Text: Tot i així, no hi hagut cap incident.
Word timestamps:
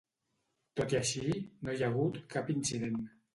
Tot 0.79 0.95
i 0.95 0.97
així, 0.99 1.25
no 1.67 1.75
hi 1.77 1.85
hagut 1.89 2.19
cap 2.37 2.51
incident. 2.57 2.99